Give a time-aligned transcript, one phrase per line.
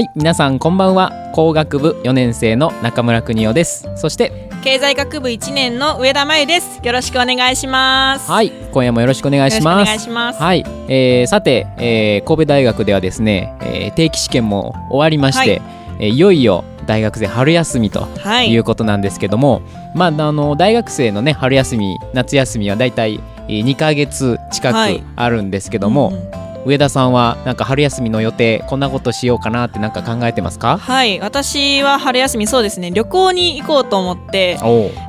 [0.00, 1.12] はい皆さんこんばんは。
[1.34, 3.86] 工学部4年生の中村邦夫です。
[3.96, 6.80] そして経済学部1年の上田真由です。
[6.82, 8.30] よろしくお願いします。
[8.30, 9.82] はい今夜もよろしくお願いします。
[9.82, 10.40] お願いします。
[10.40, 15.62] はい、えー、さて、えー、神戸大学ではですね、えー、定期試験も終わりまして、はい。
[15.98, 18.08] えー、いよいよ大学生春休みと
[18.48, 18.56] い。
[18.56, 19.62] うことなんですけども、はい、
[19.96, 30.76] まああの大学生のね春休み夏休みはだいたい2か月近くあるんですけども、はいうんうん上田さんはなんか春休みの予定こんなことしようかなってなんか考えてますか？
[30.78, 32.90] はい私は春休みそうですね。
[32.90, 34.58] 旅行に行こうと思って、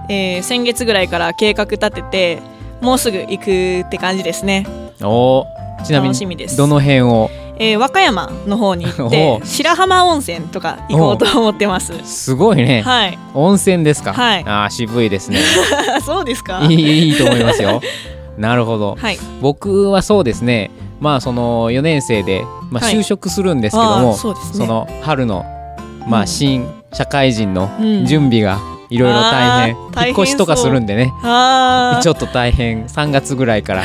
[0.09, 2.41] えー、先月ぐらいから計画立てて
[2.81, 4.65] もうすぐ行くって感じですね。
[5.01, 5.45] お
[5.83, 6.15] ちなみに
[6.55, 7.29] どの辺を？
[7.57, 11.93] えー、和歌山の方に行って白浜温泉とか行こうと思ってます。
[12.05, 15.39] すごいね、はい、温泉ですか、はい、あ渋いですね。
[16.03, 16.65] そうですか？
[16.67, 17.81] いいいいと思いますよ。
[18.37, 25.45] なるほど、はい、僕はそうですねまあその4年生で、まあ、就職するんですけども、はいそね、その春の、
[26.07, 27.69] まあ、新社会人の
[28.05, 29.79] 準備がいろいろ大変、う。
[29.79, 31.11] ん、引っ越しとかするんでね。
[32.03, 32.85] ちょっと大変。
[32.85, 33.83] 3月ぐらいから。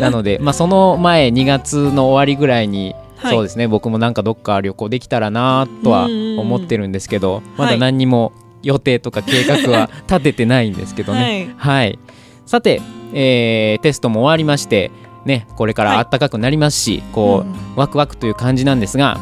[0.00, 2.94] なので、まあ、その前2月の終わりぐらいに
[3.30, 3.68] そうですね。
[3.68, 11.54] 僕もなんかどっか旅行できたらなとは思ってるんですけど、まだ何にも予定とか計画は 立ててないんですけどね。
[11.56, 11.98] はい、はい、
[12.46, 12.80] さて、
[13.14, 14.90] えー、テストも終わりまして
[15.24, 19.18] ね、これから暖かくなりますし、はい、こう、うん、ワクワクという感じなんですが、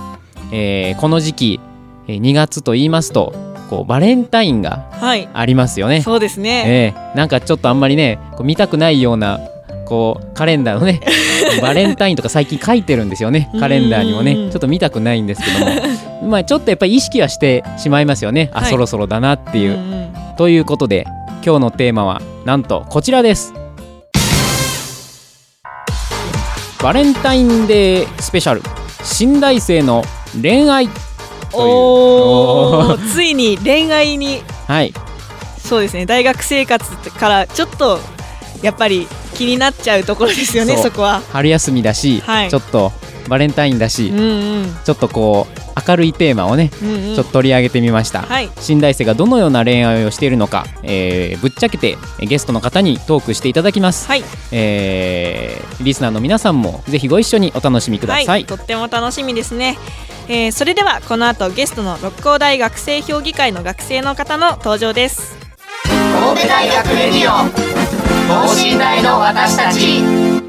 [0.53, 1.61] えー、この時期
[2.07, 3.33] 2月と言いますと
[3.69, 4.89] こうバレンタインが
[5.33, 5.95] ありますよね。
[5.95, 9.39] はい、そうですね、えー、なんかちょっとあんまりねこう見たくないような
[9.87, 11.01] こうカレンダーのね
[11.63, 14.35] バレンタインとか最近書いてるんですよねカレンダーにもね。
[14.35, 15.73] ちょっと見たくないんですけども。
[16.31, 18.51] まあちょっとやっぱり意識はしてしまいますよね。
[18.53, 19.79] あ、はい、そろそろだなっていう。
[20.37, 21.07] ということで
[21.45, 23.60] 今日のテーマはなんとこちらです。
[26.83, 28.63] バレンタインデースペシャル。
[29.05, 30.03] 新大生の
[30.41, 30.89] 恋愛。
[31.53, 34.41] おおついに恋愛に。
[34.67, 34.95] はい。
[35.59, 36.07] そうですね。
[36.07, 37.99] 大学生活からちょっと
[38.63, 41.21] やっぱり気になっちゃうところですよねそこは。
[41.33, 42.93] 春休みだし、はい、ちょっと
[43.31, 59.79] バレンタインだし、うんうん、ちょっとこう明るいテーマをね、うんうん、ちょっと取り上げてみました、はい、新大生がどのような恋愛をしているのか、えー、ぶっちゃけてゲストの方にトークしていただきます、はい、えー、リスナーの皆さんもぜひご一緒にお楽しみください、はい、とっても楽しみですね。
[60.29, 65.37] えー、それではこの後ゲストの六甲大学生評議会の学生の方の登場です。
[65.85, 67.51] 神戸大学レディオ
[68.29, 70.40] 等身大の私たち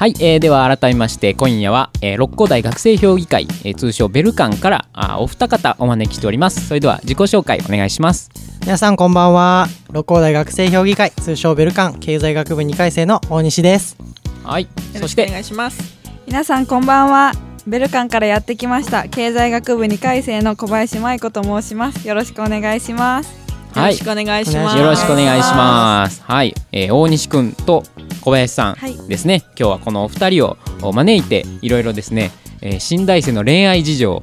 [0.00, 6.66] はい、えー、では改めまして今夜は、えー、六甲大学生評議会、えー、通称ベルカンからあお二方お招きしております。
[6.66, 8.30] それでは自己紹介お願いします。
[8.62, 9.66] 皆さんこんばんは。
[9.92, 13.98] 六甲大学生評議会通称ベルカン経済学部2回生の大西です。
[14.42, 14.68] はい
[14.98, 15.98] そしてお願いします。
[16.26, 17.32] 皆さんこんばんは。
[17.66, 22.08] ベルカンからやってきました経済学部2回生の小林舞子と申します。
[22.08, 23.38] よろしくお願いします。
[23.76, 26.22] よろしくお願いします、よろしくお願いします。
[26.24, 27.84] はい、えー、大西くんと
[28.20, 30.56] 小林さんですね、はい、今日はこのお二人を
[30.92, 34.22] 招いていろいろですね、えー、新大生の恋愛事情を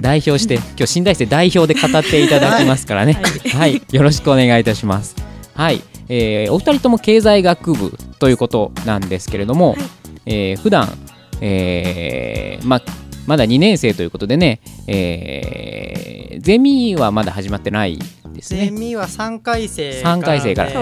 [0.00, 3.14] 代表して今日新大生代表で語っていただきますからね、
[3.54, 5.16] はい、はい、よろしくお願いいたします。
[5.54, 9.78] はい、えー、お二人とも経済学部ということなんですけれども、はい、
[10.26, 10.92] えー、普段、
[11.40, 12.82] えー、ま
[13.26, 17.98] まだ2年生ということでね、えー、ゼミはまだ始まってない
[18.38, 18.66] ですね。
[18.66, 20.72] ゼミは3回生3回生から。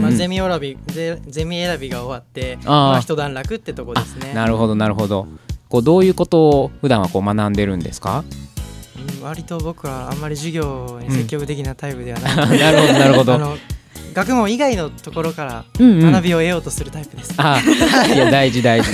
[0.00, 4.32] まあ、ゼミ選びゼゼミ選びが終わってまあ、一段落ってとこですね。
[4.34, 5.26] なるほどなるほど。
[5.68, 8.22] こうどういうことを普段はこう学んでるんですか？
[9.22, 13.56] 割と僕はあんまり授業に積極的なタイプではない、 うん、なるほどなるほど
[14.16, 17.60] 学問以外のところから学びを得ようとするタイプです、あ
[18.08, 18.90] いや大事大事。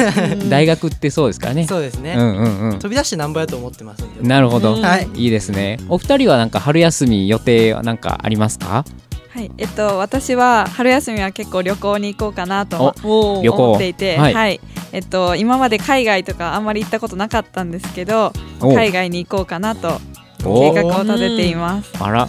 [0.51, 1.65] 大学ってそうですからね。
[1.65, 5.79] そうですね、うんうんうん、飛び出してなんぼやと思ってますなるほど、はい、いいですね。
[5.89, 8.85] お二人はなんか春休み予定はなんかありますか？
[9.29, 9.51] はい。
[9.59, 14.61] えっと、私は春休みは結構旅行に行こうかなと思っていて、はい、はい、
[14.91, 20.01] えっと、今まで海外とかあんまり行ったことなかったんですけど海外に行こうかなと
[20.39, 21.93] 計画を立てています。
[22.01, 22.29] あら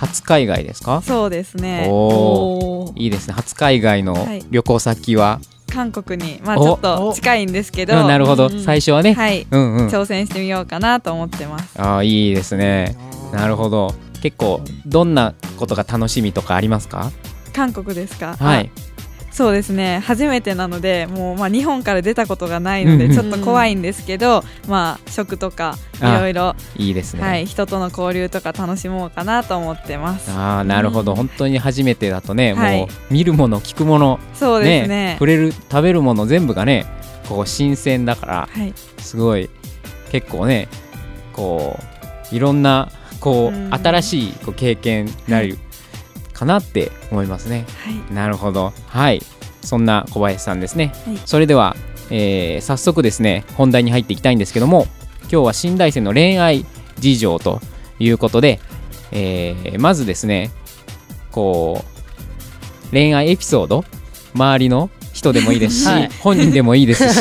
[0.00, 1.02] 初海外ですか？
[1.02, 1.88] そうですね。
[1.90, 3.34] おいいですね。
[3.34, 4.16] 初海外の
[4.50, 9.14] 旅行先は、はい韓国にまあちょっと近いんですけど、なるほど、最初はね。
[9.14, 11.80] はい、うんうん、挑戦してみようかなと思ってます。
[11.80, 12.96] ああいいですね。
[13.32, 13.94] なるほど。
[14.20, 17.12] 結構どんなことが楽しみとかありますか？
[17.52, 18.34] 韓国ですか？
[18.36, 18.68] はい
[19.40, 20.02] そうですね。
[20.04, 30.30] 初めてなのでもう、まあ、日本から出たことがないのでちょっと怖いんですけど、まあ、食とかいろいろいいですね、はい、人との交流とか楽しもうかなと思ってます。
[30.30, 36.84] あなるほど、うん、本当に初めてだとね、もう見るもの聞くものそうですね、ね、触れる食べるもの全部がね
[37.26, 39.48] こう新鮮だから、はい、すごい
[40.10, 40.68] 結構ね
[41.32, 41.78] こ
[42.30, 42.90] ういろんな
[43.20, 45.58] こう、新しいこう経験になる
[46.40, 47.66] かなって思いますね。
[47.84, 48.72] はい、なるほど。
[48.86, 49.22] はい。
[49.62, 50.92] そんな小林さんですね。
[51.06, 51.76] はい、それでは、
[52.10, 54.86] えー、早速ですね、本題に入っていきたいんですけども、
[55.30, 56.64] 今日は新大生の恋愛
[56.98, 57.60] 事情と
[57.98, 58.58] いうことで、
[59.12, 60.50] えー、まずですね、
[61.30, 61.84] こ
[62.88, 63.84] う、恋愛エピソード、
[64.34, 67.20] 周りの人でもいいですし、はい、本人でもいいですし、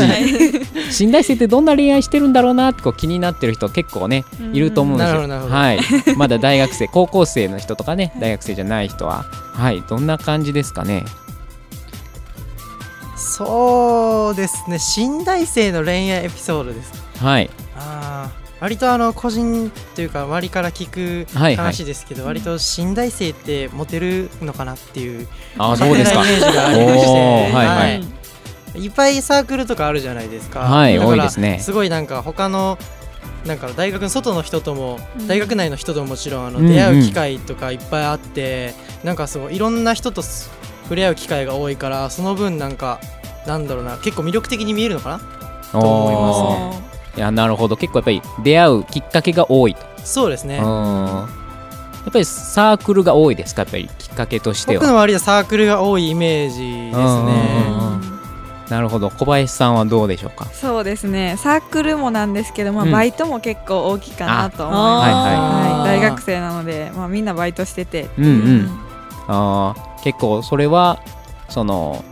[0.92, 5.20] 新大生ってどんな恋愛してるんだろうなってこう気になってる人結構ねいると思うんですよ。
[5.20, 5.80] はい、
[6.18, 9.84] まだ大学生 高校生の人とかね大学生じゃない人ははい。
[9.90, 11.06] どんな感じですかね？
[13.16, 14.80] そうですね。
[14.80, 16.94] 新大生の恋愛エピソードです。
[17.22, 17.50] はい。
[17.76, 25.28] ああ割とあの個人というか周りから聞く話ですけど、割と新大生ってモテるのかなっていう
[25.58, 26.24] あそうですか。
[26.26, 28.06] イメージがありまして、はいはい、い
[28.88, 30.60] っぱいサークルとかあるじゃないですか。
[30.60, 31.60] はい、多いですね。
[31.60, 32.78] すごいなんか他の
[33.46, 43.00] なんか大学の外の人とも、うん、大学内の人とももちろんあの出会う機会とかいっぱいあって、うんうん、なんかそういろんな人と触れ合う機会が多いからその分なんか
[43.48, 45.20] なんだろうな結構魅力的に見えるのかな？
[45.72, 46.90] と思いますね。
[47.18, 47.78] いやなるほど。
[47.78, 49.82] 結構やっぱり出会うきっかけが多いと。
[50.04, 50.58] そうですね。
[50.58, 50.64] や
[52.10, 53.64] っぱりサークルが多いですか？
[53.64, 54.80] やっぱりきっかけとしては。
[54.80, 58.09] 僕の周りはサークルが多いイメージですね
[58.70, 59.10] なるほど。
[59.10, 60.46] 小林さんはどうでしょうか？
[60.46, 61.36] そうですね。
[61.40, 68.70] サークルもなんですけど、まあ、バイトも結構大きいかなと思います、はい、大学生なので、まあ、みんなバイトしてて、うんうん、
[69.28, 71.02] あ結構それは
[71.50, 72.06] その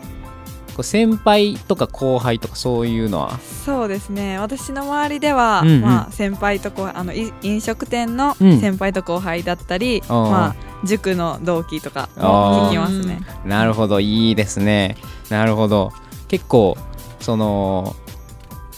[0.82, 3.40] 先輩とか後輩とかそういうのは？
[3.40, 4.40] そうですね。
[4.40, 10.56] 私の周りでは、うんうん、まあ、先輩と後あの飲食店の先輩と後輩だったり、うん、まあ、
[10.86, 13.22] 塾の同期とか聞きますね。
[13.46, 14.00] なるほど。
[14.00, 14.98] いいですね。
[15.30, 15.94] なるほど
[16.28, 16.78] 結構
[17.20, 17.96] その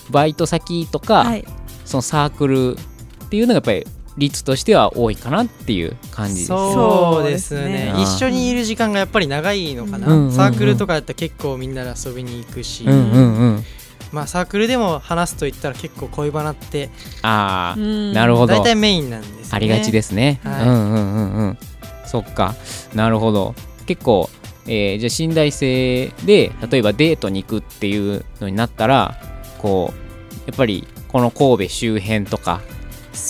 [0.09, 1.45] バイト先とか、はい、
[1.85, 2.77] そのサークル
[3.25, 3.85] っていうのがやっぱり
[4.17, 7.93] 率としては多いかなっていう感じですそうですね。
[7.97, 13.63] 一緒にいる時間がやっぱり長いのかな、うんうんうん、サークルとかやったら結構みんなで遊びに行くし、うんうんうん。
[14.11, 16.89] まあ、サークルでも話すと言ったら結構恋バナって。
[17.21, 18.55] ああなるほど。
[18.55, 21.57] 大体メインなんです、ね、ありがちですね、はい、うんうんうんうん。
[22.05, 22.55] そっか。
[22.95, 23.53] なるほど。
[23.85, 24.29] 結構、
[24.71, 29.17] えー、じゃあ信頼性で例えばデートに行くっていうのになったら
[29.57, 32.61] こうやっぱりこの神戸周辺とか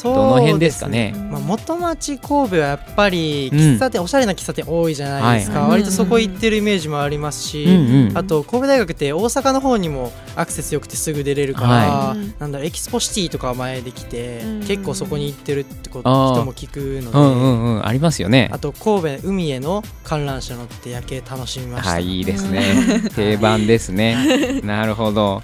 [0.04, 1.14] どの辺ですかね。
[1.32, 18.50] まあ、元町神戸はやっぱり喫茶店、うん、おしゃれな喫茶店多いじゃないですか、はい、割とそこ行ってるイメージもありますし、うんうん、あと神戸大学って大阪の方にもアクセスよくてすぐ出れるから、はい、なんだろエキスポシティとか前できて、うん、結構そこに行ってるってこと人も聞くので、うんうんうん、ありますよね。
[18.52, 23.10] あと神戸海への観覧車乗って夜景楽しみました、はい、いいですね。
[23.16, 24.62] 定番ですね。
[24.64, 25.42] なるほど。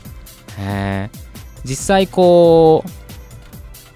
[1.63, 3.04] 実際こう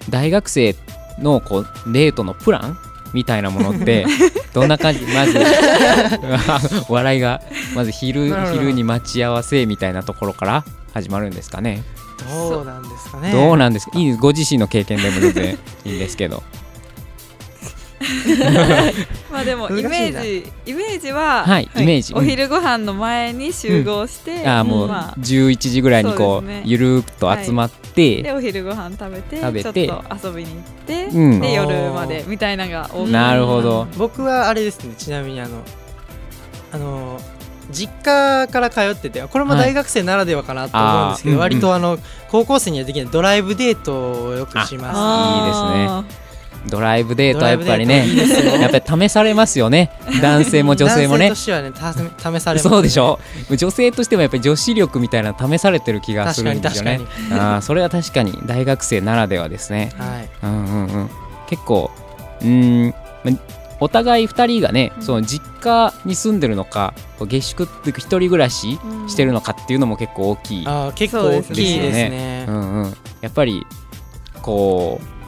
[0.08, 0.74] 大学生
[1.18, 2.78] のこうデートのプラン
[3.12, 4.06] みたいなものって
[4.54, 5.00] どんな感じ？
[5.06, 5.38] まず
[6.88, 7.40] 笑いが
[7.74, 10.64] まず昼昼に待ち合わせみたいなところから
[10.94, 11.82] 始まるんですかね。
[12.28, 13.32] どうなんですかね。
[13.32, 13.98] どうなんですか？
[13.98, 16.42] いいご自身の経験でも全然いいんですけど
[19.30, 29.86] まあでもイメージイメージは、はい、イメージ、お昼ご飯の前に集合して、うん、あもう11時ぐらいにこう、ね、ゆるくと集まって、はい、でお昼ご飯食べて食べて。
[29.86, 33.86] ちょっと遊びに行って、うん、で夜までみたいなのが多なるほど。
[33.98, 35.58] 僕はあれですねちなみにあの
[36.72, 37.20] あの
[37.70, 46.19] 実家から通っててこれも大学生ならではかなと思うんですけど、はい、割とあの、高校生にはできないドライブデートをよくします、いいですね
[46.68, 48.06] ドライブデートはやっぱりね
[48.60, 49.90] やっぱり試されますよね。
[50.20, 51.28] 男性も女性もね。
[51.28, 53.18] 男性としてはね試され、ね、そうでしょ。
[53.50, 57.00] 女性としてもやっぱり女子力みたいな試されてる気がするんですよね。
[57.32, 60.28] あそれは確かに大学生ならではですね、はい。
[60.42, 61.10] うんうんうん、
[61.48, 61.90] 結構
[62.42, 62.94] うん
[63.80, 73.66] お互い2人がね、その実家に住んでるのか下宿っていうか一人暮らししてるのかっていうのも結構大きい、あ結構大きいですね、うんうん、やっぱり
[74.42, 75.19] こう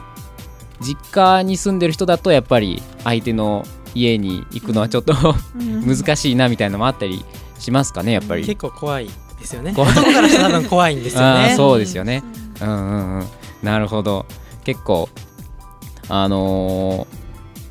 [0.83, 5.15] 実家に住んでる人だとやっぱり相手の家に行くのはちょっと
[5.55, 7.25] 難しいなみたいなのもあったり
[7.59, 8.45] しますかねやっぱり。
[8.45, 9.73] 結構怖いですよね。
[9.77, 11.55] 男からしたら多分怖いんですよね。
[11.57, 12.23] そうですよね。
[12.61, 13.27] うんうんうん。
[13.62, 14.27] なるほど。
[14.65, 15.09] 結構
[16.09, 17.23] あのー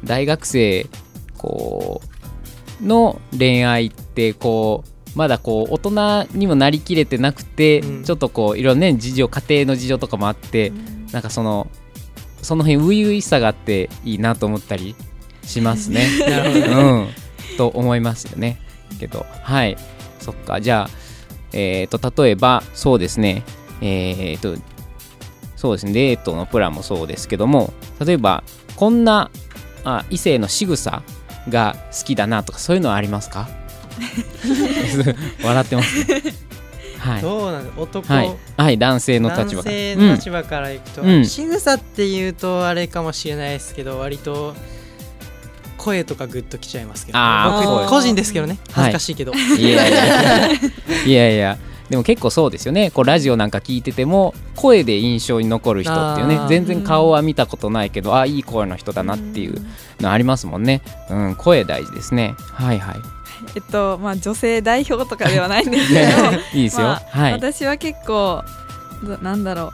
[0.03, 0.87] 大学生
[1.37, 2.01] こ
[2.81, 4.83] うの恋愛ってこ
[5.15, 11.67] うまだこう大人にもなりきれてなくて、うん、ちょっとこういろんな、ね、事情家庭の事情とかもあって、うん、なんかその
[12.41, 14.95] その辺初々しさがあっていいなと思ったり
[15.43, 16.07] しますね。
[16.27, 17.07] なるほど、うん、
[17.57, 18.59] と思いますよね。
[18.99, 19.77] けどはい。
[20.19, 20.61] そっか。
[20.61, 20.89] じゃあ
[21.53, 23.43] えっ、ー、と例えばそうですね。
[23.81, 24.61] えっ、ー、と
[25.55, 25.91] そうですね。
[25.93, 28.43] デートのプランもそうですけども例えば
[28.75, 29.29] こんな
[29.83, 31.03] あ異性の仕草
[31.49, 33.49] が好きだなとかそういうのはありますか？
[35.43, 36.21] 笑ってます、ね、
[37.01, 39.63] はい、どうなん男、はい、はい、男性の立場。
[39.63, 44.53] 男性の立場からいくと、うん、仕草っていうとあれかもしれないですけど割と
[45.77, 47.19] 声とかグッときちゃいますけど、
[47.79, 48.59] 僕個人ですけどね。
[48.71, 50.51] 恥ずかしいけど、はい、いやいや。
[51.05, 51.57] いやいや。
[51.89, 52.91] でも結構そうですよね。
[52.91, 56.39] こうラジオなんか聞いてても声で印象に残る人っていうね。
[56.47, 59.59] 全然顔は見たことないけどあいい声の人だなっていう
[59.99, 62.35] のありますもんね、うん、声大事ですね。
[62.53, 63.20] はいはい
[63.55, 66.01] えっとまあ女性代表とかではないんですけど
[66.53, 68.43] いいですよ、まあ、はい、私は結構
[69.21, 69.73] なんだろ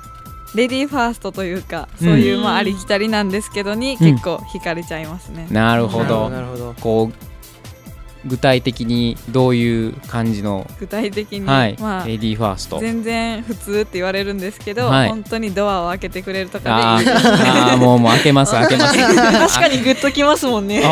[0.54, 6.32] うレディーファーストというかそういう、まあ、ありきたりなんですけどに結構惹かれちゃいますね、うん、なるほど。
[6.80, 7.37] こう
[8.28, 10.70] 具体的にどういう感じの？
[10.80, 12.80] 具体的に、はい、まあ、レディーファースト。
[12.80, 18.98] 全然普通って言われるんですけど、はい、本当にドアを開けてくれるとかでいいああもうもう開けます 開けます。
[18.98, 20.84] 確かにグッときますもんね。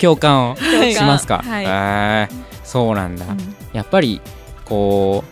[0.00, 2.28] 共感をしますか、はい、え
[2.64, 3.38] そうなんだ、うん、
[3.72, 4.20] やっぱり
[4.64, 5.24] こ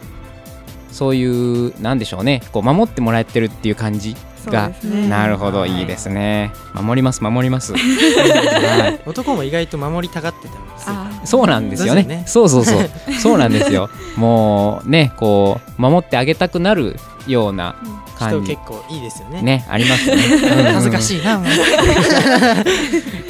[0.90, 2.42] うそういうなんでしょうね。
[2.52, 4.16] こう守ってもらえてるっていう感じ？
[4.49, 6.52] が、ね、なるほど、い、いですね。
[6.75, 12.90] 守ります守ります、 はい、男も意外と守りたがってたんですそうなんですよね、ね、そうそうそう。
[13.20, 13.90] そうなんですよ。
[14.16, 17.75] もうねこう守ってあげたくなるような
[18.18, 18.54] 感じ。
[18.54, 19.42] 結構いいですよね。
[19.42, 20.16] ねありますね、
[20.73, 21.40] 恥ずかしいな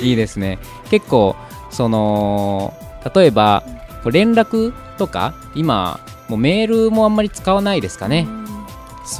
[0.00, 0.58] いいですね。
[0.90, 1.36] 結構
[1.70, 2.74] その
[3.14, 3.62] 例えば
[4.04, 8.26] 連絡とか今もうメールもあんまり使わないですかね、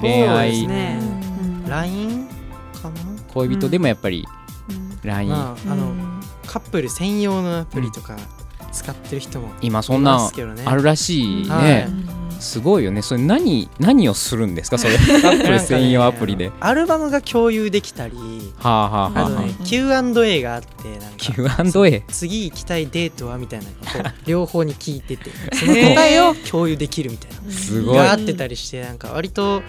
[0.00, 1.00] 恋愛、ね、
[1.70, 2.28] LINE
[2.82, 2.94] かな？
[3.34, 4.26] 恋人でもやっぱり
[5.04, 5.94] LINE、まあ、あの
[6.46, 8.16] カップル専用のアプリとか
[8.72, 10.30] 使ってる人も今そんな
[10.64, 11.88] あるらしいね、
[12.38, 13.02] すごいよね。
[13.02, 14.78] それ何何をするんですか？
[14.78, 14.96] それ。
[15.20, 18.14] カップル専用アプリで、アルバムが共有できたり
[18.58, 21.08] はあはあはあ、ね、Q&A があってなんか。
[21.18, 27.52] Q&A 次行きたいデートはみたいなこう両方に聞いててその答えを共有できるみたいな。
[27.52, 27.96] すごい。
[27.96, 29.64] があってたりしてなんか割とま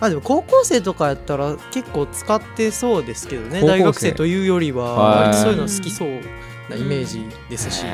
[0.00, 6.08] あでも高校生とかやったら結構使ってそうですけどね大学生というよりはそういうの好きそう
[6.68, 7.84] なイメージですし。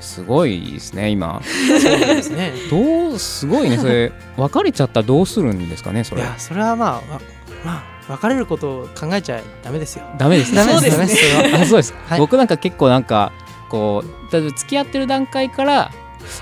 [0.00, 1.40] すごいですね今。
[1.44, 2.52] そうですね。
[2.70, 4.12] どうすごいねそれ。
[4.36, 6.22] 別れちゃったらどうするんですかねそれ。
[6.22, 7.20] いやそれはまあ
[7.64, 10.04] まあ別れることを考えちゃダメですよ。
[10.18, 11.54] ダメですダメですね。
[11.54, 13.32] あそうです、はい、僕なんか結構なんか
[13.68, 15.92] こう付き合ってる段階から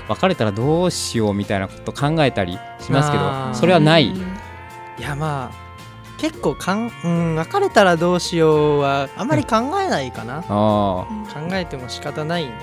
[0.07, 4.13] 別れたらどうしようみたいなこと考えたりしますけどそれはない
[5.01, 5.71] いやまあ
[6.19, 11.07] 結構かん、うん、別れたらどうしようはあんまり考えないかな、考
[11.53, 12.55] えても仕方ないんで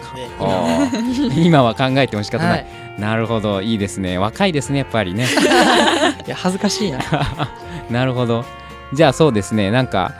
[1.34, 1.74] 今は。
[1.74, 2.64] 考えても仕方ない、は
[2.96, 3.60] い、なるほど。
[3.60, 4.16] いいですね。
[4.16, 5.26] 若いですねやっぱりね。
[6.24, 7.00] いや恥ずかしいな。
[7.90, 8.44] なるほど。
[8.92, 9.72] じゃあそうですね。
[9.72, 10.12] なんか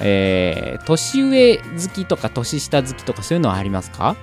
[0.00, 1.62] えー、年上好
[1.94, 4.16] きとか年下好きとかそういうのはありますか？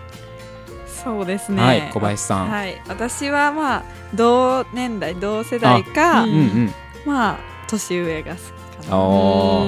[1.03, 1.61] そうですね。
[1.61, 2.49] はい、小林さん。
[2.49, 3.83] はい、私はまあ
[4.15, 6.73] 同年代同世代か、うんうん、
[7.05, 8.97] まあ年上が好きかな。
[8.97, 9.63] お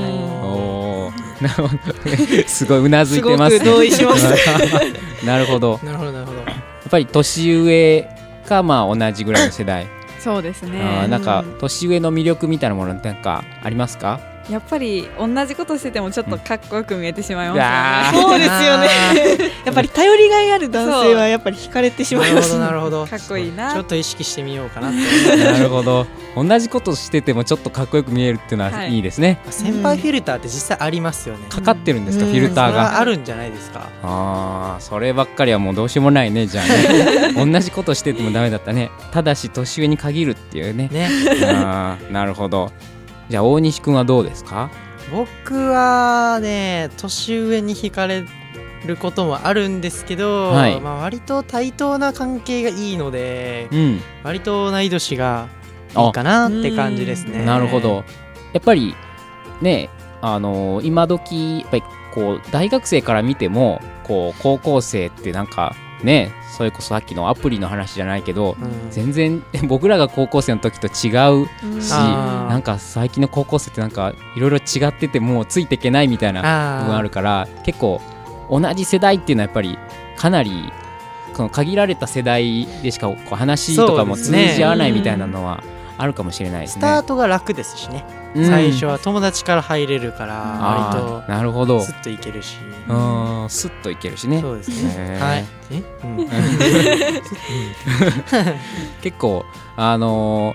[1.08, 1.12] お、
[1.42, 2.48] なるほど。
[2.48, 3.66] すごいうなずいてます、ね。
[3.66, 4.26] 同意します。
[5.26, 5.80] なるほど。
[5.84, 6.40] なるほどなるほど。
[6.40, 8.10] やっぱり年上
[8.48, 9.88] かまあ同じぐらいの世代。
[10.20, 10.82] そうですね。
[10.82, 14.20] あなんか年上の魅力みたいなものなんかありますか？
[14.50, 19.52] やっぱり同じことしててもちょっとかっこよく見えてしまいますよね、そうですよね。
[19.66, 23.74] やっぱり頼りがいある男性はやっぱり惹かれてしまいます、なるほどかっこいいな。
[23.74, 26.06] ちょっと意識してみようかななるほど。
[26.36, 29.00] 同じことしててもちょっとかっこよく見えるっていうのはい。
[29.00, 33.00] いですね、はい、先輩フィルターって実際ありますよね、かかってるんですか、フィルターが。
[33.00, 33.90] あるんじゃないですか。
[34.04, 37.34] ああそればっかりはもうどうしようもないねじゃあね。
[37.52, 38.92] 同じことしててもダメだったね。
[39.12, 40.90] ただし年上に限るっていうね。
[40.92, 41.10] ね。
[41.44, 42.72] あなるほど
[43.30, 44.70] じゃあ大西君はどうですか？
[45.12, 48.26] 僕はね年上に惹かれ
[48.86, 55.48] ることもあるんですけど、はい、まあ、割と対等な関係がいいので、うん、割と同い年が
[55.98, 57.44] いいかなって感じですね。
[57.46, 58.04] なるほど。
[58.54, 58.96] やっぱり
[59.62, 59.90] ね
[60.22, 65.76] あのー、今時やっぱりこう大学生から見てもこう高校生ってなんか
[66.06, 70.92] ねそれこそさっきのアプリの話じゃないけど、うん、全然 僕らが高校生の時と違う
[71.82, 72.08] し、うん、
[72.48, 78.02] なんか最近の高校生ってなんかいろいろ違っててもうついていけないみたいな部分あるから結構
[78.50, 79.78] 同じ世代っていうのはやっぱり
[80.16, 80.72] かなり
[81.34, 85.62] この限られた世代でしかこう話とかも通じ合わないみたいなのは
[85.98, 86.82] あるかもしれないですね。
[86.82, 90.36] スタートが楽ですしね、うん、最初は友達から入れるから
[90.94, 91.82] 割となるほど。
[91.82, 92.58] スッといけるし。
[92.88, 94.42] うんスッといけるしね。
[94.42, 95.20] そうですね。
[95.20, 95.46] はい。
[95.72, 96.28] え、うん、
[99.02, 99.46] 結構
[99.78, 100.54] あの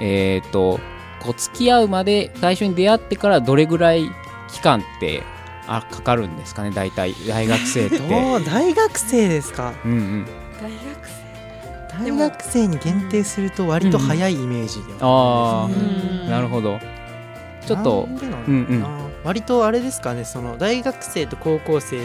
[0.00, 0.80] ー、えっ、ー、と
[1.20, 4.10] こう付き合うまで最初に出会ってからどれぐらい
[4.50, 5.22] 期間って
[5.66, 7.14] あかかるんですかね大体。
[7.28, 7.98] 大学生って。
[8.44, 9.72] 大学生ですか。
[9.84, 10.26] うんうん。
[10.60, 11.29] 大学生
[11.98, 16.78] 大学生に限定すると割と早いイメージではあ、うん、なるほど。
[17.66, 18.84] ちょっとうんうん。
[19.22, 21.98] 割とあれですかねその大学生と高校生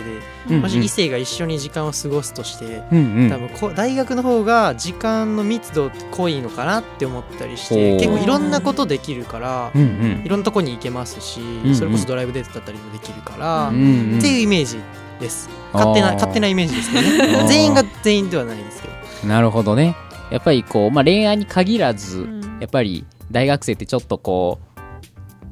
[0.49, 14.79] で、もし異性が一緒に時間を過ごすとして、うんうん、多分こ大学の方が時間の密度濃いのかなって思ったりして結構いろんなことできるから、うんうん、いろんなとこに行けますし、うんうん、それこそドライブデートだったりもできるから、うんうん、っていうイメージ
[15.21, 15.49] です。
[15.71, 17.47] 勝手な勝手なイメージですけどね。
[17.47, 18.93] 全員が全員ではないですけど
[19.25, 19.95] なるほどね。
[20.31, 24.75] やっぱりこう、まあ、恋愛に限らず、うん、やっぱり大学生ってちょっとこう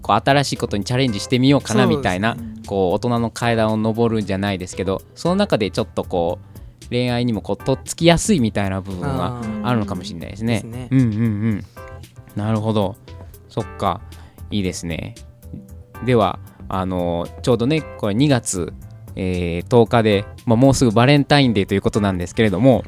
[0.01, 6.39] こう新しいことにチャレンジしてみようかなみたいな、ね、こう大人の階段を上るんじゃないですけどその中でちょっとこ
[6.85, 10.59] う恋愛にもこうとっつきやすいみたいな部分があるのかもしれないですね。
[10.59, 10.89] すね。
[10.91, 11.09] うんうんう
[11.55, 11.63] ん。
[12.35, 12.95] なるほど。
[13.49, 14.01] そっか。
[14.51, 15.15] いいですね。
[16.05, 16.39] では
[16.69, 18.73] あのちょうどねこれ2月、
[19.15, 22.83] えー、10日で、まあ、もうすぐバレンタインデーということなんですけれども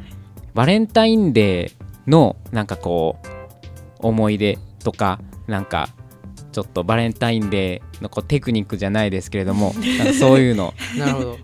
[0.56, 3.28] バレンタインデーのなんかこう
[4.00, 5.90] 思い出とかなんか
[6.54, 9.74] ちょっとバレンタインデーのこうテクニックじゃないですけれども
[10.18, 10.74] そういうの。
[10.98, 11.38] なるほど。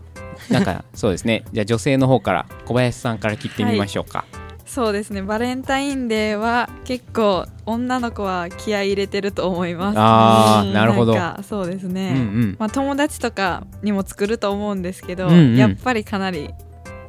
[0.50, 1.44] なんかそうですね。
[1.52, 5.20] じゃあ女性の方から小林さんから聞いてみましょうか、はい、そうですね。
[5.20, 9.98] バレンタインデーは結構女の子は気合い入れてると思います。
[9.98, 11.14] ああなるほど。
[11.42, 16.48] そうですね、うんうん、まあ、友達とかにも作ると思うんですけど、うんうん、やっぱりかなり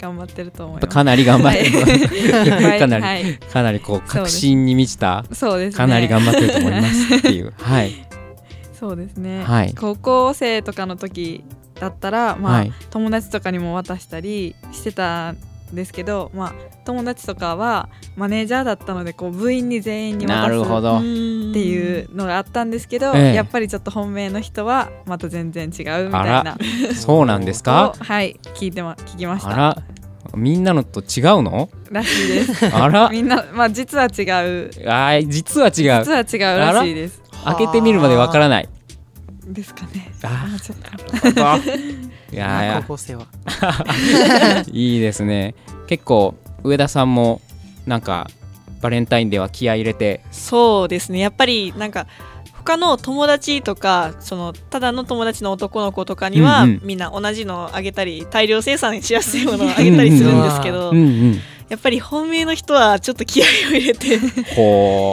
[0.04, 0.88] 頑張ってると思います。
[0.88, 5.24] かなり頑張ってはい、かなり、はい、かなりこう確信に満ちた。
[5.32, 7.54] そうです、ね、かなり頑張ってると思いますっていう。
[7.58, 7.92] はい。
[8.78, 11.46] そうですね、はい、高校生とかの時
[11.80, 15.38] だったらまあ、はい、友達とかにも渡したりしてたん
[15.74, 17.88] ですけどまあ友達とかは
[18.18, 26.58] マネージャーだったのでこう部員に全員に渡すっていうのがあったんですけど、ええ、やっぱりちょっと本命の人はまた全然違うみたいな
[26.94, 27.96] そうなんですか？
[27.98, 29.82] はい聞いてま聞きました
[30.36, 31.70] みんなのと違うの？
[31.92, 32.66] らしいです。
[32.68, 33.10] あら。
[33.10, 34.72] みんなまあ実は違う。
[34.90, 35.72] あ実は違う。
[35.74, 37.22] 実は違うらしいです。
[37.44, 38.70] 開けてみるまでわからない。
[39.48, 40.12] ですかね。
[40.24, 40.48] あ。
[40.62, 41.34] ちょっと
[42.34, 43.28] いやいや高校生は。
[44.72, 45.56] いいですね。
[45.88, 47.42] 結構上田さんも
[47.86, 48.30] なんか
[48.82, 50.22] バレンタインでは気合い入れて。
[50.32, 51.20] そうですね。
[51.20, 52.08] やっぱりなんか
[52.66, 61.34] 他の友達とかそのただの友達の男の子とかには、うんうん、みんな同じのあげたり大量生産しやすいものをあげたりするんですけど、うんうん、
[61.68, 64.18] やっぱり本命の人はちょっと気合を入れて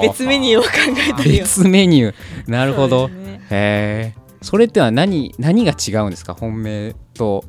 [0.02, 0.68] 別メニューを考
[1.08, 2.50] えたり別メニュー。
[2.50, 6.34] なるほど、ね、へえそれっては何何が違うんですか？
[6.34, 7.44] 本命と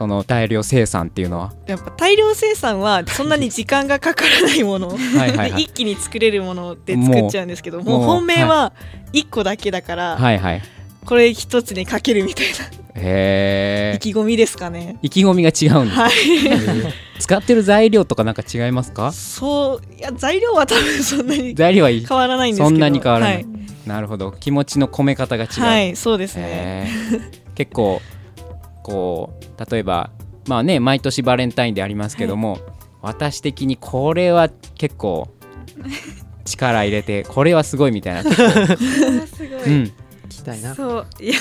[0.00, 1.52] その大量生産っていうのは？
[1.66, 4.88] やっぱ大量生産はそんなに時間がかからないもの。
[4.88, 8.72] はいはい、一気に作れるもので作っちゃうんですけどもう本命は
[9.12, 10.62] 1個だけだから、はいはい、
[11.04, 12.52] これ一つにかけるみたいな。
[12.94, 14.96] へ意気込みですかね。
[15.02, 16.12] 意気込みが違うんです、はい、
[17.20, 19.12] 使ってる材料とかなんか違いますか？
[19.12, 22.70] そういや材料は多分そんなに材料は変わらないんですけど。
[22.70, 23.46] そんなに変わらない、はい、
[23.84, 24.32] なるほど。
[24.32, 25.60] 気持ちの込め方が違う。
[25.60, 26.90] はいそうですね。
[27.54, 28.00] 結構
[28.82, 30.10] こう例えば
[30.46, 32.62] まあね毎年バレンタインでありますけども、はい、
[33.02, 35.28] 私的にこれは結構
[36.44, 38.36] 力入れてこれはすごいみたいなす
[39.48, 39.92] ごい、うん、
[40.28, 40.74] 期たいな。
[40.74, 41.34] そういや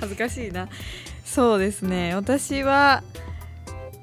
[0.00, 0.68] 恥ずかしいな。
[1.24, 2.14] そうですね。
[2.14, 3.02] 私は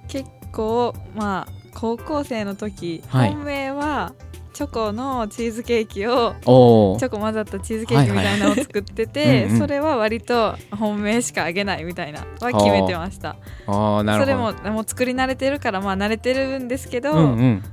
[0.07, 4.13] 結構まあ高校生の時、はい、本命は
[4.55, 13.35] チョコのチーズケーキをチョコ混ざったチーズケーキみたいなのを作ってて、それは割と本命しかあげないみたいなは決めてました。
[13.65, 17.63] それももう作り慣れてるからまあ慣れてるんですけど、うんうん、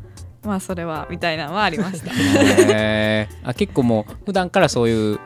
[0.45, 2.11] まあそれはみたいなのはありました。
[2.13, 5.21] へあ結構もう普段からそういう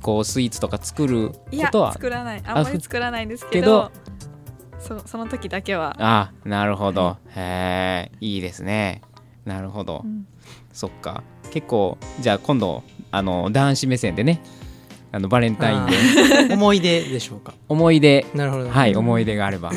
[0.00, 1.40] こうスイーツとか作るこ
[1.72, 1.92] とは？
[1.92, 2.42] 作らない。
[2.46, 3.90] あんまり作らないんですけど
[4.78, 5.96] そその時だけは。
[5.98, 9.02] あなるほど、へえいいですね。
[9.44, 10.26] なるほど、うん、
[10.74, 11.22] そっか。
[11.50, 14.42] 結構じゃあ今度あの男子目線でね。
[15.12, 16.54] あのバレンタインで。
[16.54, 17.54] 思い出でしょうか。
[17.68, 18.26] 思い出。
[18.34, 19.72] なるほど、はい思い出があれば。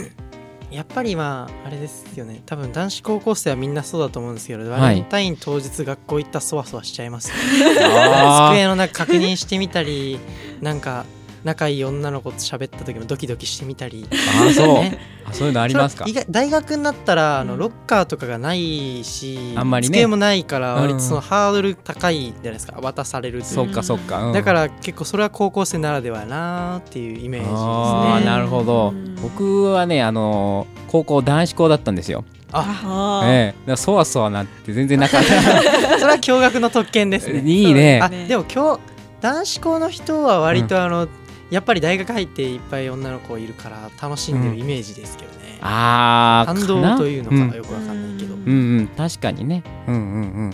[0.71, 2.41] やっぱりまああれですよね。
[2.45, 7.35] 多分男子高校生はみんなそうだと思うんですけど、バレンタイン当日学校行ったそわそわしちゃいます、ね、
[8.51, 10.19] 机の中確認してみたり
[10.61, 11.05] なんか
[11.43, 14.07] 仲いい女の子と喋った時もドキドキしてみたり。
[14.11, 16.05] あそう、ね、あそういうのありますか？
[16.29, 27.61] 大学になったらあのロッカーとかがないし、あんまり、ね、机もないから割とそのハードル高いじゃないですか渡されるそっかそっか、うん、だから結構それは高校生ならではなっていうイメージですね。
[27.61, 28.93] あなるほど。
[29.21, 32.23] 僕はねあの高校男子校だったんですよ。
[32.51, 33.21] あ。
[33.25, 35.27] ええ、そわそわなって全然なかった。
[35.99, 37.41] それは驚愕の特権ですね。
[37.45, 37.99] いいね。
[38.01, 38.79] あでも今日
[39.19, 41.09] 男子校の人は割とあの、うん
[41.49, 50.53] やっぱり大学入っていっぱい女の子いるから楽しんでるイメージですけどね、うん、ああ感動というのかよくわかんないけど、うん、うんうん確かにねうんうんうん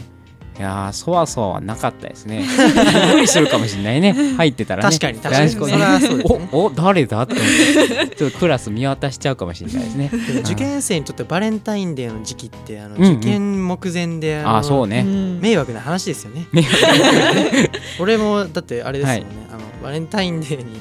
[0.58, 2.46] いやそわそわはなかったですね。
[3.12, 4.14] 無理するかもしれないね。
[4.38, 4.90] 入ってたらね。
[4.90, 5.50] 確かに確かに。
[5.50, 6.50] それはそうですね。
[6.52, 7.24] お、お、誰だ？
[7.24, 10.12] って思って、ちょっとクラス見渡しちゃうかもしれないですね。
[10.42, 15.04] 受験生にとってバレンタインデーの時期ってあの、受験目前であそうね。
[15.04, 16.46] 迷惑な話ですよね。
[18.00, 19.26] 俺もだってあれですよね。
[19.52, 20.80] あのバレンタインデーに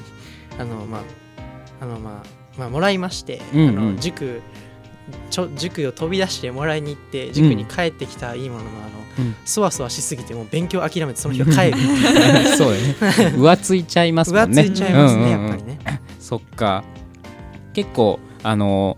[0.59, 1.03] あのまあ
[1.81, 4.41] あのまあまあもらいまして、うんうん、あの塾
[5.31, 8.73] ちょ塾を飛び出してもらいに行って塾に帰ってきたいいものの、あ
[9.21, 11.79] の、うん、そわそわしすぎてもう勉強諦めてその日は帰る。
[12.57, 12.97] そうだね。
[13.37, 14.63] 浮ついちゃいますもんね。
[14.63, 15.79] 浮ついちゃいますね、やっぱりね。
[16.21, 16.85] そっか。
[17.73, 18.97] 結構あの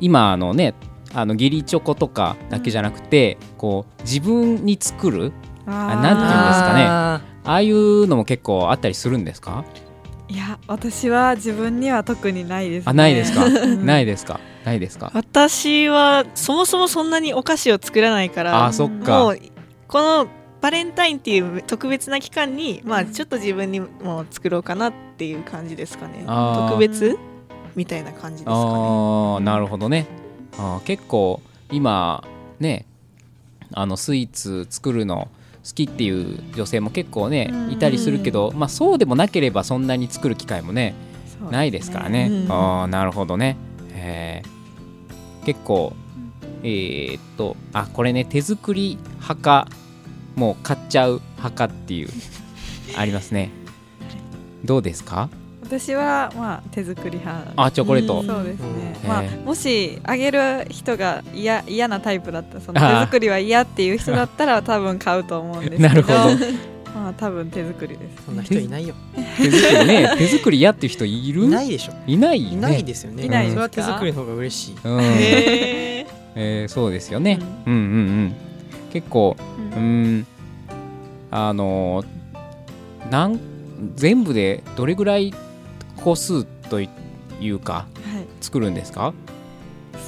[0.00, 0.74] 今あのね
[1.14, 5.32] あの義理チョコとかだけじゃなくて、うん、こう自分に作る
[5.66, 6.84] あなんていうんですかね。
[6.84, 9.64] ああいうのも結構あったりするんですか？
[10.28, 13.48] いや私は自分には特にないです、ね、あないですか？
[13.48, 14.40] ないですか？
[14.64, 15.10] ないですか？
[15.14, 19.18] 私はそもそもそんなにお菓子を作らないからあそっか。
[19.18, 19.38] もう
[19.88, 20.26] この
[20.60, 26.24] バレンタインっていう特別な期間にまあちょっと自分にも作ろうかなっていう感じですかね。
[26.24, 27.18] 特別
[27.74, 28.56] みたいな感じですかね。
[28.56, 30.06] あなるほどね。
[30.56, 32.22] あ結構今
[32.60, 32.86] ね
[33.72, 35.28] あのスイーツ作るの
[35.64, 40.94] 好きっていう女性も結構ねいたりするけど、まあ、そうでもなければそんなに作る機会もね
[41.50, 42.28] ないですからね。
[42.30, 43.56] うん、あなるほどね。
[43.94, 45.92] えー、結構
[46.62, 49.68] えー、っとあこれね手作り派か
[50.36, 52.08] もう買っちゃう派かっていう
[52.96, 53.50] ありますね。
[54.64, 55.28] どうですか？
[55.78, 57.52] 私はまあ手作り派。
[57.56, 65.82] あチョコレート、そうですね、まあ、もしあげる人が嫌嫌なタイプだったその手作りは嫌っていう人だったら多分買うと思うんですけど。
[65.88, 66.18] なるほど。
[66.94, 68.24] まあ多分手作りです。
[68.26, 68.94] そんな人いないよ。
[69.38, 71.44] 手作りね手作り嫌っていう人いる？
[71.44, 71.92] いないでしょ。
[72.06, 73.24] いない、ね、いないですよね。
[73.24, 76.06] いないそれは手作りの方が嬉しい、うん、へ
[76.36, 78.34] えー、そうですよね、うん、うんうんうん。
[78.92, 79.36] 結構
[79.74, 80.26] うん、うん。
[81.30, 82.04] あの
[83.10, 83.40] なん
[83.96, 85.32] 全部でどれぐらい
[86.02, 86.88] 個数とい
[87.50, 87.86] うか、はい、
[88.40, 89.12] 作るんですか？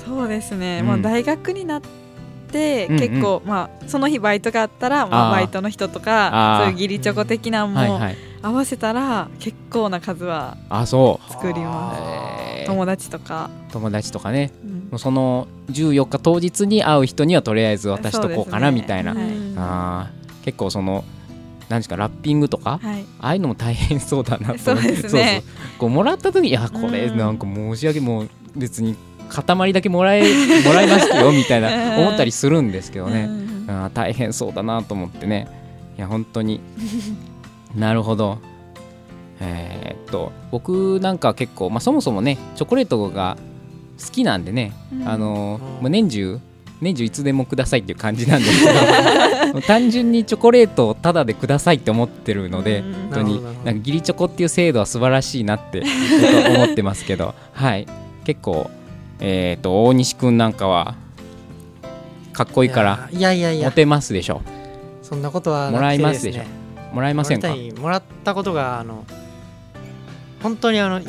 [0.05, 1.83] そうですね、うん、まあ、大学になっ
[2.53, 3.43] て結構、うん。
[3.43, 8.01] うん、まあ、その日バイトがあったらまあ、バイトの人とかそういう義理チョコ的なも
[8.43, 10.57] 合わせたら結構な数は
[11.31, 12.67] 作ります。
[12.67, 13.51] 友達とか。
[13.73, 14.53] 友達とかね、
[14.91, 20.11] うん、その14日当日に会う人にはとりあえず渡しとこうかなみたいな、ねはい、あ
[20.45, 21.05] 結構その
[21.69, 25.23] 何ですかラッピングとか、はい、ああいうのも大変そうだなと思って、そうそう
[25.79, 25.91] こう。
[25.91, 28.97] もらった時にいやこれなんか申し訳もう別に
[29.29, 30.23] 塊だけもらえ
[30.65, 33.29] もらいましたよみたいな 思ったりするんですけどね、
[33.69, 35.49] あ大変そうだなと思ってね。
[35.97, 36.61] いや本当に。
[37.75, 38.39] なるほど。
[39.41, 43.37] えー、っと僕なんか結構、まあ、そもそもねチョコレートが
[44.03, 46.41] 好きなんでね、うん、あのもう年中
[46.81, 48.73] 年中いつでもくださいっていう感じなんですけど
[49.63, 55.83] 単純にチョコレートをタダでくださいって思ってるので本当になんか義理チョコっていう制度は素晴らしいなって
[56.57, 57.35] 思ってますけど。
[57.53, 57.87] はい。
[58.25, 58.71] 結構
[59.21, 60.97] えっ、ー、と大西君なんかは
[62.33, 63.69] かっこいいからいやいやいや。
[63.69, 64.43] モテますでしょ。
[65.03, 66.43] そんなことは、もらいますでしょ。
[66.95, 67.55] もらえませんか？
[67.81, 69.05] もらったことがあの
[70.43, 71.01] 本当にあの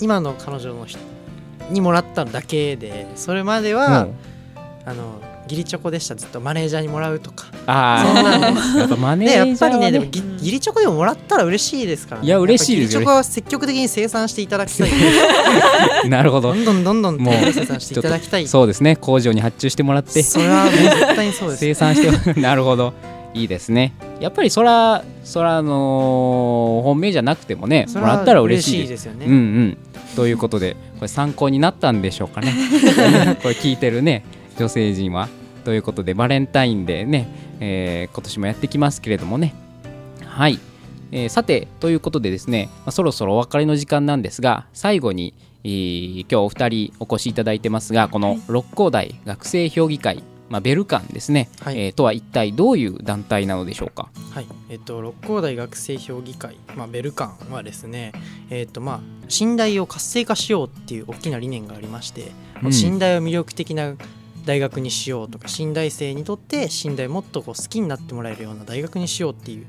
[0.00, 0.86] 今の彼女の
[1.70, 4.08] にもらっただけでそれまでは、
[4.84, 6.14] あの義理チョコでした。
[6.14, 7.46] ずっとマネージャーにもらうとか。
[7.66, 8.04] あ
[8.74, 14.90] あやっぱマネージャー、ね、やっぱりねでも義理チョコでももらったら嬉しいですから、ね、いや嬉しいですよ、ね、義理チョコは積極的に生産していただきたい。
[16.08, 16.54] なるほど。
[16.54, 18.48] どんどんどんどん生産していただきたい。
[18.48, 20.22] そうですね工場に発注してもらって。
[20.22, 21.60] それは絶対にそうです。
[21.60, 22.94] 生産して なるほど。
[23.34, 23.92] いいですね。
[24.20, 29.26] やっぱりそらそらあの本命じゃなくてもねもらったら嬉しいですよね。
[29.26, 29.78] うんうん。
[30.14, 32.52] ということでこれ参考になったんでしょうかね。
[33.42, 34.24] これ聞いてるね
[34.58, 35.28] 女性陣は。
[35.64, 37.26] ということでバレンタインデーね、
[37.58, 39.54] えー、今年もやってきますけれどもね。
[40.26, 40.58] はい、
[41.10, 45.32] えー、さてということでですね、まあ、そろそろお別れの時間なんですが最後に、
[45.64, 54.10] えー、今日お二人お越しいただいてますがこの六甲台学生評議会まあ、ベルカンですね、はい、えー、とは一体どういう団体なのでしょうか？
[54.30, 58.12] はい、えっ、ー、と六甲大学生評議会、まあ、ベルカンはですね、
[58.50, 62.30] えっ、ー、とまあ信大を活性化しようっていう大きな理念がありまして、
[62.62, 63.94] うん、信大を魅力的な
[64.44, 69.66] 大学にしようとか信大生にとって信大もっとこう好きになってもらえるような大学にしようっていう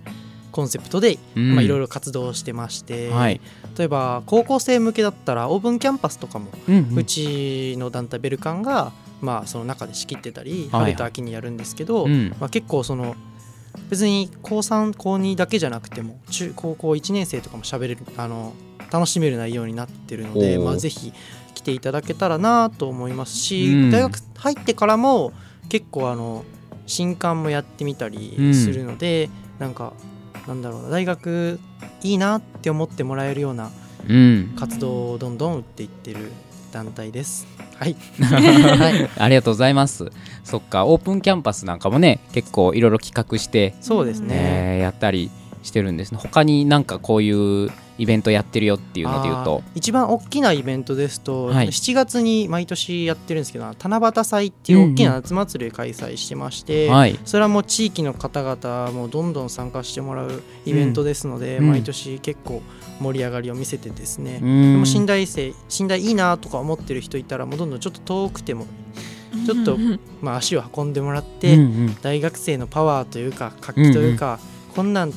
[0.51, 3.41] コンセプトで、まあ、いろいろ活動してまして、はい、
[3.77, 6.49] 例えば高校生向けだったらオープンキャンパスとかも、
[6.95, 13.15] うちの団体ベルカンがまあ、その中で仕切ってたり、春と秋にやるんですけど、まあ、結構その
[13.89, 18.53] 別に高3高2だけじゃなくても中高校1年生とかも喋れるあの
[18.91, 21.15] 楽しめる内容になってるので、まあ、ぜひ来
[21.65, 25.33] ていただけたらなと思いますし、うん、大学入ってからも
[25.67, 26.45] 結構あの
[26.85, 29.93] 新刊もやってみたりするので、うん、なんか
[30.47, 31.59] なんだろうな大学
[32.03, 33.71] いいなって思ってもらえるような
[34.55, 36.31] 活動をどんどん打っていってる
[36.71, 37.47] 団体です。
[37.79, 40.11] はい、はい、 ありがとうございます。
[40.43, 44.35] そっかオープンキャンパスなんかもね結構いろいろ企画してそうですね、
[44.75, 45.31] えー、やったり
[45.65, 46.11] してるんです。
[46.11, 49.63] ね他になんかこういうイベントやってるよっていうのでいうと。
[49.73, 62.61] 一番大きなイベントですと、はい、7月に毎年やってるんですけど七夕祭っていう大きな夏祭りを開催してまして、うんうん、それはもう地域の方々もどんどん参加してもらうイベントですので、うん、毎年結構
[62.99, 64.45] 盛り上がりを見せてですね、で
[64.77, 68.67] も信頼生信頼いいなとか思ってる人いたらもうどんどんちょっと遠くても
[69.45, 69.77] ちょっと、
[70.21, 71.57] まあ、足を運んでもらって、
[72.01, 74.39] 大学生のパワーというか活気というか、
[74.75, 75.13] こんなん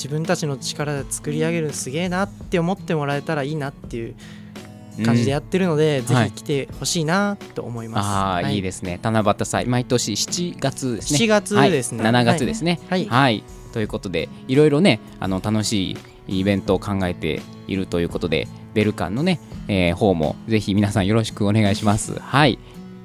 [0.00, 4.14] 自分たちの力で作り上げるすげえなって思ってもらえたらいいなっていう
[5.04, 8.06] 感じでやってるので、うん、ぜひ来てほしいなと思います。
[8.06, 8.98] はい、ああ、はい、いいですね。
[9.02, 11.18] 七夕祭毎年7月ですね。
[11.18, 12.02] 7月ですね。
[12.02, 12.80] はい、7月ですね。
[12.88, 22.18] はい、はい、ということでいろいろねあの楽しいイベントを考えているということでベルカンのね、えー、方もぜひ皆さんよろしくお願いします。
[22.18, 22.58] はい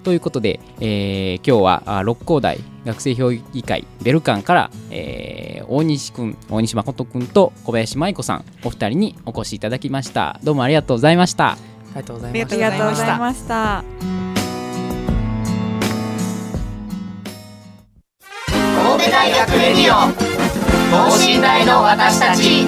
[0.05, 10.39] ということで、えー、今日は六甲台学生評議会ベルカンから、えー、大西くん大西誠くんと小林舞子さんお二人にお越しいただきました。
[10.43, 11.57] どうもありがとうございましたあ
[11.95, 12.67] りがとうございました。
[12.67, 13.83] ありがとうございました。
[18.47, 19.95] 神戸大学レディオ
[20.91, 22.63] 等身大の私たち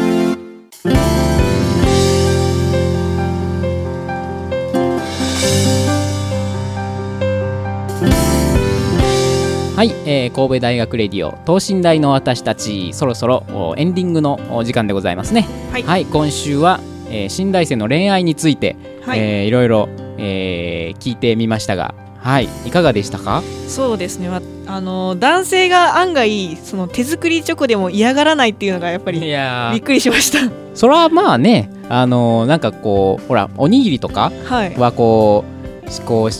[9.77, 15.45] はい、えー、神戸大学レディオ等身大の私たちそろそろエンディングの時間でございますね。
[15.71, 16.79] はい、はい、今週は、
[17.11, 19.87] えー、新大生の恋愛について、はい、えー、いろいろ、
[20.17, 23.43] えー、聞いてみましたがはいいかがでしたか？
[23.67, 30.51] そうですね、まあの男性が案外その手作りチョコでも嫌がらないっていうのがやっぱりびっくりしました。
[30.73, 36.31] それはまあねあのー、なんかこうほらおにぎりとかはこう、はい、こう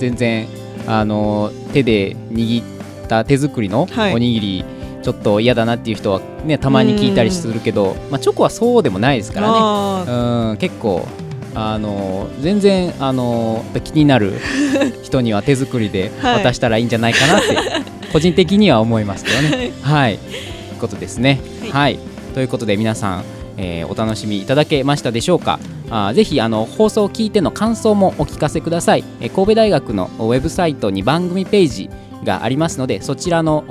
[0.00, 0.48] 全然
[0.88, 2.79] あの手で握ってっ
[3.10, 4.64] た手作りのおにぎり、
[5.02, 10.12] ちょっと嫌だなっていう人はねたまに聞いたりするけど、まあ、チョコはそうでもないですからね。
[10.52, 11.06] うん結構
[11.52, 14.34] あの全然あの気になる
[15.02, 17.56] 人には手作りで渡したらいいんじゃないかなって、
[18.12, 19.72] 個人的には思いますけどね。
[19.82, 20.76] はい、とい。
[20.76, 21.40] うことですね。
[21.72, 21.98] はい、
[22.34, 23.24] ということで皆さん、
[23.56, 25.58] えー、お楽しみいただけましたでしょうか？
[25.90, 31.90] あぜひあの放送を聞いての感想もお聞かせください、えー、神戸大学のウェブサイトに番組ページ
[32.24, 33.64] がありますのでそちらの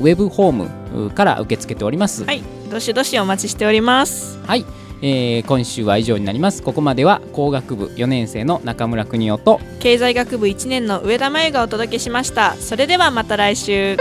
[0.00, 2.24] ウェブホームから受け付けております。
[2.24, 2.42] はい。
[2.70, 4.38] どしどしお待ちしております。
[4.46, 4.64] はい、
[5.02, 6.62] えー、今週は以上になります。
[6.62, 12.54] ここまでは工学部4年生の中村邦夫と経済学部1年の上田真由がお届けしました。
[12.54, 13.96] それではまた来週